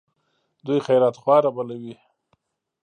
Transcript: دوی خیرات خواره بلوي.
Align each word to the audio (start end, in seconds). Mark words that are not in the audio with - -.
دوی 0.65 0.79
خیرات 0.85 1.15
خواره 1.21 1.49
بلوي. 1.55 1.95